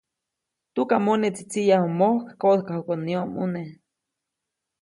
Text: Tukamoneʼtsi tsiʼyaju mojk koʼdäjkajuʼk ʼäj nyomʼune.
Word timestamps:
Tukamoneʼtsi 0.73 1.43
tsiʼyaju 1.51 1.87
mojk 1.99 2.23
koʼdäjkajuʼk 2.41 2.87
ʼäj 2.89 3.01
nyomʼune. 3.07 3.61